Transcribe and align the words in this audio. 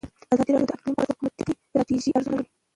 ازادي 0.33 0.51
راډیو 0.53 0.67
د 0.69 0.71
اقلیم 0.75 0.93
په 0.97 1.01
اړه 1.03 1.07
د 1.09 1.11
حکومتي 1.17 1.53
ستراتیژۍ 1.63 2.09
ارزونه 2.13 2.41
کړې. 2.47 2.51